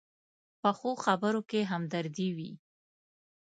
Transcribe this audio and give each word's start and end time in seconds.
پخو 0.61 0.91
خبرو 1.05 1.41
کې 1.49 1.59
همدردي 1.71 2.29
وي 2.37 2.51